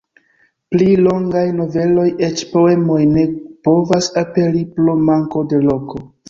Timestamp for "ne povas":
3.11-4.09